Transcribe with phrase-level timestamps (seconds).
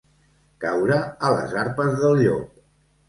[0.63, 0.97] Caure
[1.29, 2.61] a les arpes del llop.